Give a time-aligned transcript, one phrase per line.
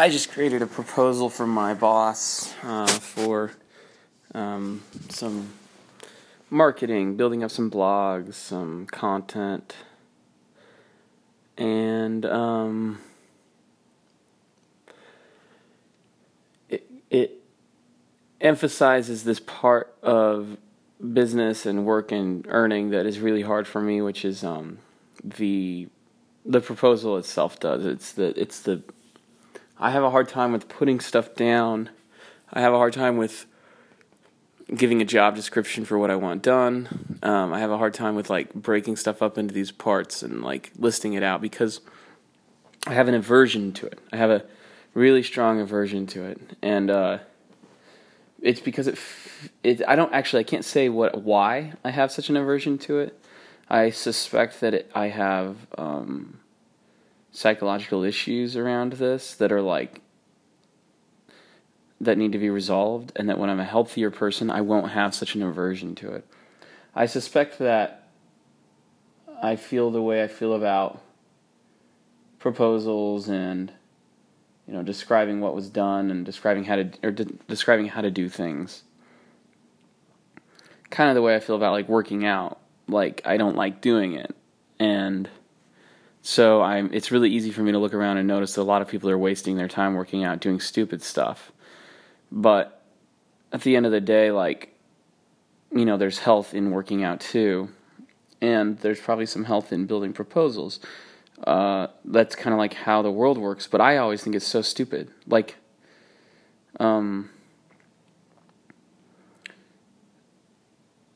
[0.00, 3.50] I just created a proposal for my boss uh, for
[4.34, 5.52] um, some
[6.48, 9.76] marketing, building up some blogs, some content,
[11.58, 12.98] and um,
[16.70, 17.42] it, it
[18.40, 20.56] emphasizes this part of
[21.12, 24.78] business and work and earning that is really hard for me, which is um,
[25.22, 25.88] the
[26.46, 27.84] the proposal itself does.
[27.84, 28.82] It's the it's the
[29.80, 31.88] I have a hard time with putting stuff down.
[32.52, 33.46] I have a hard time with
[34.74, 37.18] giving a job description for what I want done.
[37.22, 40.42] Um, I have a hard time with like breaking stuff up into these parts and
[40.42, 41.80] like listing it out because
[42.86, 43.98] I have an aversion to it.
[44.12, 44.44] I have a
[44.92, 47.18] really strong aversion to it, and uh,
[48.42, 48.98] it's because it,
[49.62, 49.82] it.
[49.88, 50.40] I don't actually.
[50.40, 53.18] I can't say what why I have such an aversion to it.
[53.68, 56.39] I suspect that it, I have um,
[57.32, 60.00] psychological issues around this that are like
[62.00, 65.14] that need to be resolved, and that when I'm a healthier person, I won't have
[65.14, 66.26] such an aversion to it.
[66.94, 68.08] I suspect that
[69.42, 71.00] I feel the way I feel about
[72.38, 73.70] proposals and
[74.66, 78.10] you know describing what was done and describing how to or de- describing how to
[78.10, 78.82] do things.
[80.88, 82.58] Kind of the way I feel about like working out
[82.88, 84.34] like I don't like doing it,
[84.78, 85.28] and
[86.22, 86.92] so I'm.
[86.92, 89.08] It's really easy for me to look around and notice that a lot of people
[89.10, 91.52] are wasting their time working out, doing stupid stuff.
[92.30, 92.82] But
[93.52, 94.74] at the end of the day, like
[95.72, 97.70] you know, there's health in working out too,
[98.40, 100.80] and there's probably some health in building proposals.
[101.44, 103.66] Uh, that's kind of like how the world works.
[103.66, 105.10] But I always think it's so stupid.
[105.26, 105.56] Like,
[106.78, 107.30] um,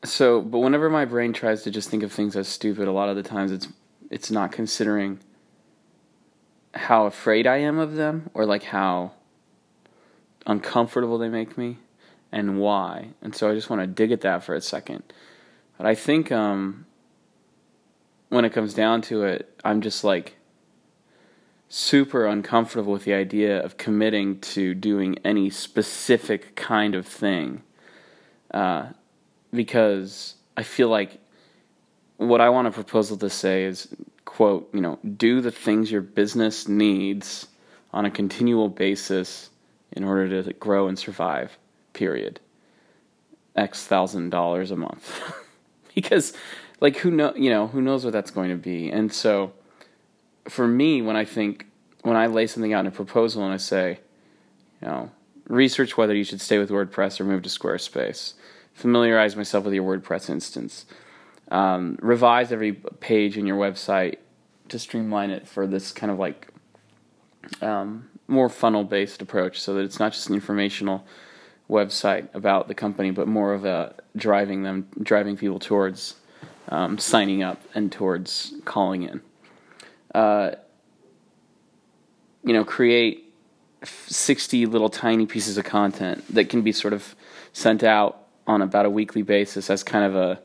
[0.03, 3.09] so but whenever my brain tries to just think of things as stupid a lot
[3.09, 3.67] of the times it's
[4.09, 5.19] it's not considering
[6.73, 9.13] how afraid I am of them or like how
[10.45, 11.77] uncomfortable they make me
[12.31, 13.09] and why.
[13.21, 15.03] And so I just want to dig at that for a second.
[15.77, 16.85] But I think um,
[18.29, 20.35] when it comes down to it, I'm just like
[21.69, 27.63] super uncomfortable with the idea of committing to doing any specific kind of thing.
[28.51, 28.87] Uh,
[29.51, 31.19] because I feel like
[32.17, 33.87] what I want a proposal to say is
[34.25, 37.47] quote, you know, do the things your business needs
[37.93, 39.49] on a continual basis
[39.91, 41.57] in order to grow and survive.
[41.93, 42.39] Period.
[43.55, 45.21] X thousand dollars a month.
[45.95, 46.33] because
[46.81, 48.89] like who know you know, who knows what that's going to be.
[48.89, 49.53] And so
[50.49, 51.67] for me when I think
[52.01, 53.99] when I lay something out in a proposal and I say,
[54.81, 55.11] you know,
[55.47, 58.33] research whether you should stay with WordPress or move to Squarespace
[58.75, 60.85] familiarize myself with your WordPress instance.
[61.51, 64.17] Um, revise every page in your website
[64.69, 66.47] to streamline it for this kind of like
[67.61, 71.05] um, more funnel based approach so that it's not just an informational
[71.69, 76.15] website about the company, but more of a driving them, driving people towards
[76.69, 79.21] um, signing up and towards calling in.
[80.13, 80.51] Uh,
[82.43, 83.33] you know, create
[83.83, 87.15] 60 little tiny pieces of content that can be sort of
[87.53, 90.41] sent out on about a weekly basis as kind of a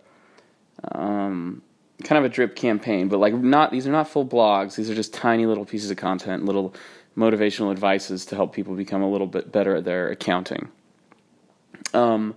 [0.93, 1.63] um,
[2.05, 4.77] kind of a drip campaign, but like not these are not full blogs.
[4.77, 6.75] These are just tiny little pieces of content, little
[7.17, 10.69] motivational advices to help people become a little bit better at their accounting.
[11.93, 12.37] Um,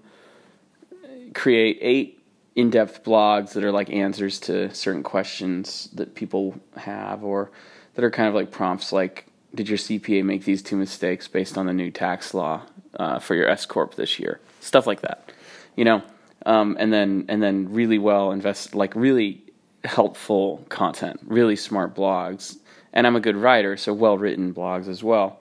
[1.33, 2.23] create eight
[2.55, 7.51] in-depth blogs that are like answers to certain questions that people have, or
[7.95, 11.57] that are kind of like prompts like, "Did your CPA make these two mistakes based
[11.57, 12.63] on the new tax law
[12.95, 15.31] uh, for your S corp this year?" Stuff like that
[15.75, 16.03] you know,
[16.45, 19.43] um, and then and then really well invest like really
[19.83, 22.57] helpful content, really smart blogs,
[22.93, 25.39] and I'm a good writer, so well written blogs as well.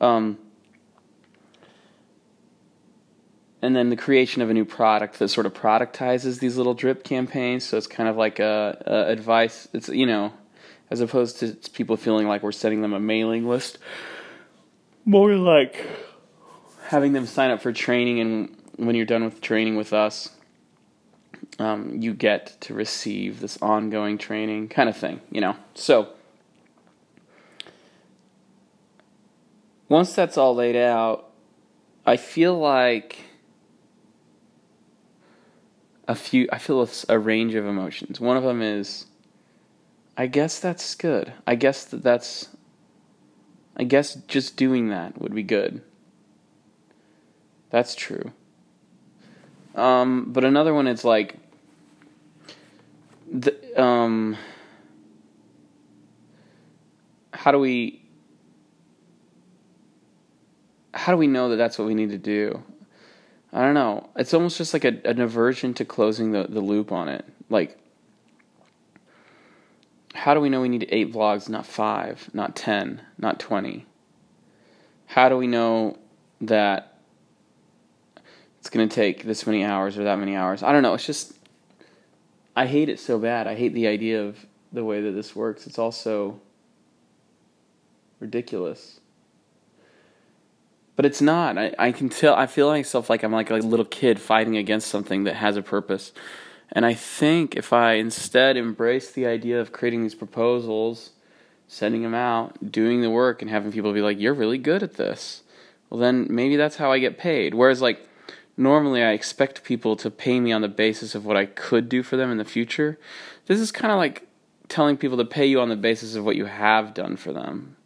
[0.00, 0.38] Um,
[3.62, 7.04] and then the creation of a new product that sort of productizes these little drip
[7.04, 7.64] campaigns.
[7.64, 9.68] So it's kind of like a, a advice.
[9.72, 10.32] It's you know,
[10.90, 13.78] as opposed to people feeling like we're sending them a mailing list,
[15.04, 15.86] more like
[16.86, 20.30] having them sign up for training and when you're done with training with us,
[21.60, 25.54] um, you get to receive this ongoing training kind of thing, you know.
[25.74, 26.08] So
[29.88, 31.28] once that's all laid out,
[32.06, 33.18] I feel like
[36.08, 36.48] a few.
[36.50, 38.18] I feel a, range of emotions.
[38.18, 39.04] One of them is,
[40.16, 41.34] I guess that's good.
[41.46, 42.48] I guess that that's.
[43.76, 45.82] I guess just doing that would be good.
[47.68, 48.32] That's true.
[49.74, 51.36] Um, but another one, is like,
[53.30, 54.36] the, um,
[57.32, 58.02] how do we,
[60.92, 62.62] how do we know that that's what we need to do?
[63.52, 64.10] I don't know.
[64.16, 67.24] It's almost just like a, an aversion to closing the, the loop on it.
[67.48, 67.78] Like,
[70.14, 73.86] how do we know we need eight blogs, not five, not 10, not 20?
[75.06, 75.98] How do we know
[76.40, 76.98] that
[78.58, 80.62] it's going to take this many hours or that many hours?
[80.62, 80.94] I don't know.
[80.94, 81.32] It's just,
[82.60, 83.46] I hate it so bad.
[83.46, 85.66] I hate the idea of the way that this works.
[85.66, 86.40] It's also
[88.20, 89.00] ridiculous
[91.00, 91.56] but it's not.
[91.56, 92.34] I, I can tell.
[92.34, 95.62] I feel myself like I'm like a little kid fighting against something that has a
[95.62, 96.12] purpose.
[96.72, 101.12] And I think if I instead embrace the idea of creating these proposals,
[101.68, 104.98] sending them out, doing the work, and having people be like, "You're really good at
[104.98, 105.42] this,"
[105.88, 107.54] well, then maybe that's how I get paid.
[107.54, 108.06] Whereas, like,
[108.56, 112.02] normally I expect people to pay me on the basis of what I could do
[112.02, 112.98] for them in the future.
[113.46, 114.26] This is kind of like
[114.68, 117.76] telling people to pay you on the basis of what you have done for them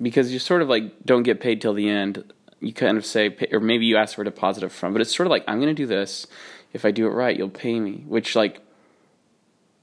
[0.00, 2.32] because you sort of like don't get paid till the end.
[2.60, 5.14] You kind of say, or maybe you ask for a deposit up front, but it's
[5.14, 6.26] sort of like I'm going to do this.
[6.72, 8.04] If I do it right, you'll pay me.
[8.06, 8.60] Which like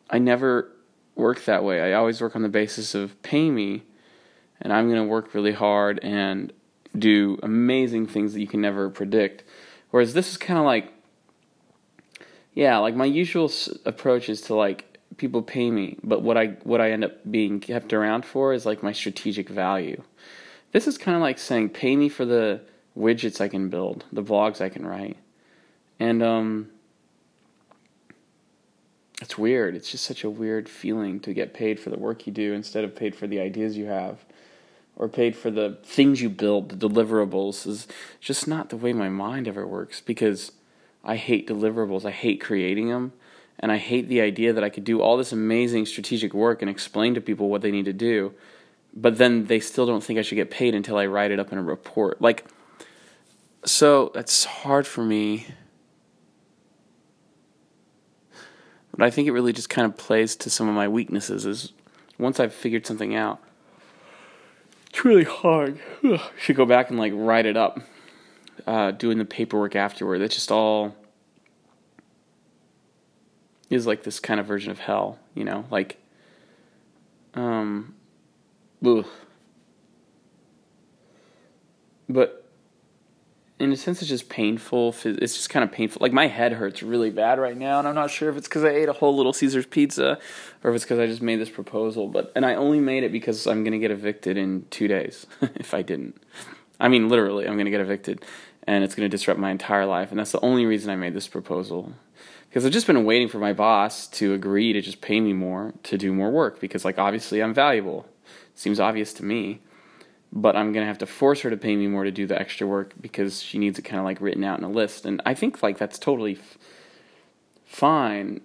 [0.09, 0.71] I never
[1.15, 1.81] work that way.
[1.81, 3.83] I always work on the basis of pay me,
[4.61, 6.53] and I'm going to work really hard and
[6.97, 9.43] do amazing things that you can never predict.
[9.91, 10.93] Whereas this is kind of like,
[12.53, 13.51] yeah, like my usual
[13.85, 17.59] approach is to like people pay me, but what I what I end up being
[17.59, 20.01] kept around for is like my strategic value.
[20.71, 22.61] This is kind of like saying pay me for the
[22.97, 25.17] widgets I can build, the blogs I can write.
[25.99, 26.69] And um
[29.21, 29.75] it's weird.
[29.75, 32.85] It's just such a weird feeling to get paid for the work you do instead
[32.85, 34.23] of paid for the ideas you have
[34.99, 37.87] or paid for the things you build, the deliverables is
[38.19, 40.51] just not the way my mind ever works because
[41.03, 42.05] I hate deliverables.
[42.05, 43.13] I hate creating them.
[43.61, 46.69] And I hate the idea that I could do all this amazing strategic work and
[46.69, 48.33] explain to people what they need to do,
[48.93, 51.51] but then they still don't think I should get paid until I write it up
[51.51, 52.21] in a report.
[52.21, 52.45] Like,
[53.65, 55.47] so that's hard for me.
[58.91, 61.45] But I think it really just kind of plays to some of my weaknesses.
[61.45, 61.73] Is
[62.17, 63.41] once I've figured something out,
[64.89, 65.79] it's really hard.
[66.37, 67.79] should go back and like write it up,
[68.67, 70.21] uh, doing the paperwork afterward.
[70.21, 70.95] It's just all
[73.69, 75.97] is like this kind of version of hell, you know, like
[77.35, 77.93] um
[78.83, 79.05] ugh.
[82.07, 82.38] but
[83.59, 86.81] in a sense it's just painful it's just kind of painful like my head hurts
[86.81, 89.15] really bad right now and i'm not sure if it's because i ate a whole
[89.15, 90.17] little caesar's pizza
[90.63, 93.11] or if it's because i just made this proposal but and i only made it
[93.11, 95.25] because i'm going to get evicted in two days
[95.55, 96.21] if i didn't
[96.79, 98.23] i mean literally i'm going to get evicted
[98.63, 101.13] and it's going to disrupt my entire life and that's the only reason i made
[101.13, 101.93] this proposal
[102.49, 105.73] because I've just been waiting for my boss to agree to just pay me more
[105.83, 108.07] to do more work because like obviously I'm valuable.
[108.25, 109.61] It seems obvious to me.
[110.31, 112.67] But I'm to have to force her to pay me more to do the extra
[112.67, 115.33] work because she needs it kind of like written out in a list and I
[115.33, 116.57] think like that's totally f-
[117.65, 118.41] fine.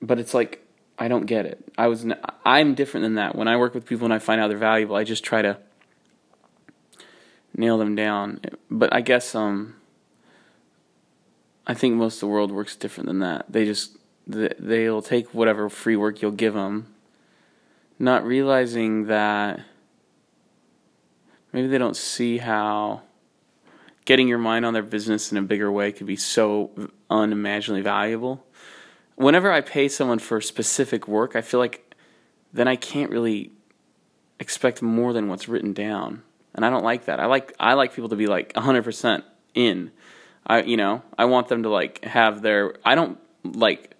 [0.00, 0.64] But it's like
[0.98, 1.64] I don't get it.
[1.76, 3.34] I was n- I'm different than that.
[3.34, 5.58] When I work with people and I find out they're valuable, I just try to
[7.56, 8.40] nail them down.
[8.70, 9.74] But I guess um
[11.66, 13.46] I think most of the world works different than that.
[13.48, 13.96] They just
[14.26, 16.94] they'll take whatever free work you'll give them,
[17.98, 19.60] not realizing that
[21.52, 23.02] maybe they don't see how
[24.04, 26.70] getting your mind on their business in a bigger way could be so
[27.10, 28.44] unimaginably valuable.
[29.16, 31.94] Whenever I pay someone for specific work, I feel like
[32.52, 33.52] then I can't really
[34.40, 36.22] expect more than what's written down.
[36.54, 37.20] And I don't like that.
[37.20, 39.22] I like I like people to be like 100%
[39.54, 39.90] in
[40.46, 43.94] I you know I want them to like have their I don't like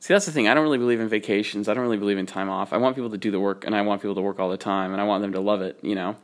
[0.00, 2.26] see that's the thing I don't really believe in vacations I don't really believe in
[2.26, 4.38] time off I want people to do the work and I want people to work
[4.38, 6.16] all the time and I want them to love it you know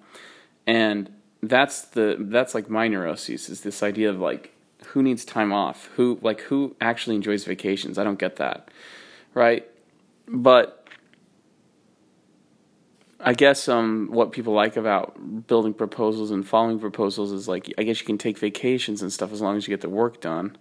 [0.67, 4.55] and that's the that's like my neuroses is this idea of like
[4.89, 8.71] who needs time off who like who actually enjoys vacations I don't get that
[9.35, 9.69] right
[10.27, 10.85] but
[13.27, 17.83] I guess um, what people like about building proposals and following proposals is like I
[17.83, 20.59] guess you can take vacations and stuff as long as you get the work done,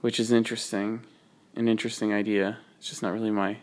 [0.00, 1.02] which is interesting,
[1.56, 2.58] an interesting idea.
[2.78, 3.58] It's just not really my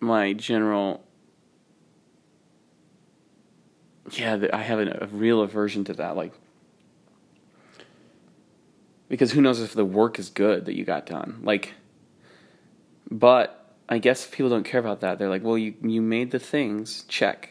[0.00, 1.04] my general.
[4.12, 6.32] Yeah, I have a, real aversion to that, like
[9.08, 11.74] because who knows if the work is good that you got done, like,
[13.10, 15.18] but I guess people don't care about that.
[15.18, 17.50] They're like, well, you you made the things, check.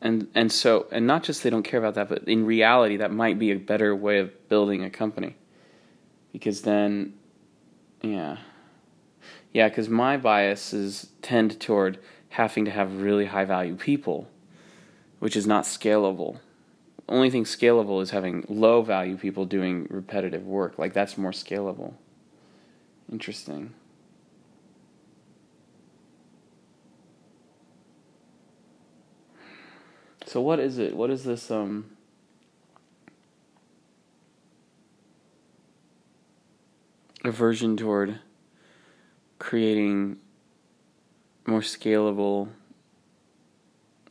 [0.00, 3.12] And and so and not just they don't care about that, but in reality, that
[3.12, 5.36] might be a better way of building a company,
[6.32, 7.14] because then,
[8.02, 8.38] yeah,
[9.52, 11.98] yeah, because my biases tend toward
[12.30, 14.28] having to have really high value people,
[15.18, 16.38] which is not scalable.
[17.08, 20.78] Only thing scalable is having low value people doing repetitive work.
[20.78, 21.94] Like that's more scalable.
[23.10, 23.72] Interesting.
[30.26, 30.96] So what is it?
[30.96, 31.96] What is this um
[37.24, 38.18] aversion toward
[39.38, 40.18] creating
[41.46, 42.48] more scalable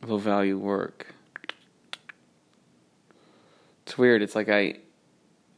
[0.08, 1.14] low value work?
[3.84, 4.22] It's weird.
[4.22, 4.78] It's like I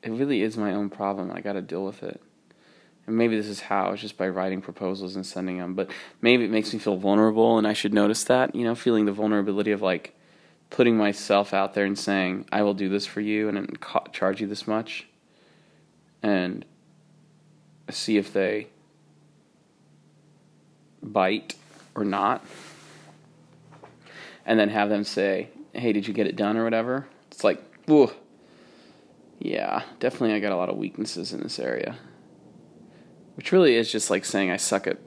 [0.03, 1.31] it really is my own problem.
[1.31, 2.21] I got to deal with it.
[3.07, 5.75] And maybe this is how, it's just by writing proposals and sending them.
[5.75, 5.91] But
[6.21, 9.13] maybe it makes me feel vulnerable, and I should notice that, you know, feeling the
[9.13, 10.15] vulnerability of like,
[10.71, 13.79] putting myself out there and saying, I will do this for you and
[14.13, 15.07] charge you this much,
[16.23, 16.65] and
[17.91, 18.67] see if they
[21.03, 21.55] bite
[21.95, 22.45] or not.
[24.49, 27.07] And then have them say, Hey, did you get it done or whatever?
[27.31, 28.11] It's like, whoa.
[29.39, 31.99] Yeah, definitely I got a lot of weaknesses in this area.
[33.37, 34.99] Which really is just like saying I suck at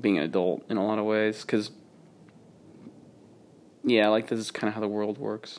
[0.00, 1.42] being an adult in a lot of ways.
[1.42, 1.72] Because
[3.82, 5.58] yeah, like this is kind of how the world works.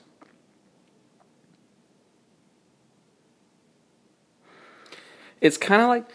[5.41, 6.10] It's kind of like,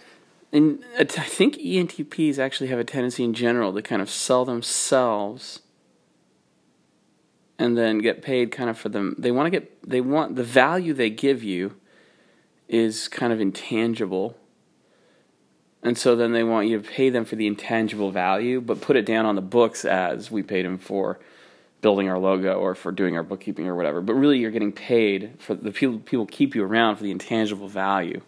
[0.52, 5.60] and I think ENTPs actually have a tendency in general to kind of sell themselves
[7.58, 9.14] and then get paid kind of for them.
[9.18, 11.76] They want to get, they want the value they give you
[12.68, 14.36] is kind of intangible.
[15.82, 18.96] And so then they want you to pay them for the intangible value, but put
[18.96, 21.18] it down on the books as we paid them for
[21.82, 24.00] building our logo or for doing our bookkeeping or whatever.
[24.00, 27.68] But really, you're getting paid for the people people keep you around for the intangible
[27.68, 28.22] value.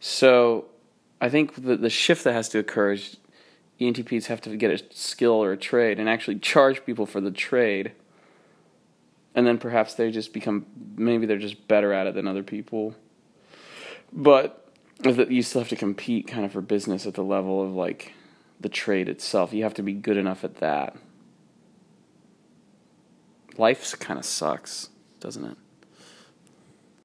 [0.00, 0.66] So,
[1.20, 3.16] I think the the shift that has to occur is
[3.80, 7.30] ENTPs have to get a skill or a trade and actually charge people for the
[7.30, 7.92] trade.
[9.36, 10.66] And then perhaps they just become
[10.96, 12.96] maybe they're just better at it than other people.
[14.12, 14.68] But
[15.04, 18.14] you still have to compete kind of for business at the level of like
[18.58, 19.52] the trade itself.
[19.52, 20.96] You have to be good enough at that
[23.58, 24.90] life kind of sucks,
[25.20, 25.56] doesn't it?